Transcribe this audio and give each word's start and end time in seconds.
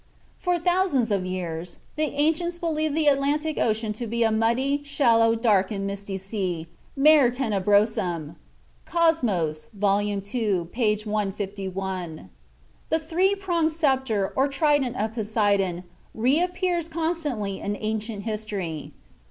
For 0.39 0.57
thousands 0.57 1.11
of 1.11 1.27
years 1.27 1.77
the 1.95 2.09
ancients 2.15 2.57
believed 2.57 2.95
the 2.95 3.05
Atlantic 3.05 3.59
Ocean 3.59 3.93
to 3.93 4.07
be 4.07 4.23
"a 4.23 4.31
muddy, 4.31 4.81
shallow, 4.83 5.35
dark, 5.35 5.69
and 5.69 5.85
misty 5.85 6.17
sea, 6.17 6.65
Mare 6.95 7.29
tenebrosum." 7.29 8.35
("Cosmos," 8.83 9.67
vol. 9.75 10.01
ii., 10.01 10.19
p. 10.71 10.97
151.) 11.05 12.31
The 12.89 12.97
three 12.99 13.35
pronged 13.35 13.73
sceptre 13.73 14.33
or 14.35 14.47
trident 14.47 14.95
of 14.95 15.13
Poseidon 15.13 15.83
reappears 16.15 16.87
constantly 16.89 17.59
in 17.59 17.77
ancient 17.79 18.23
history. 18.23 18.93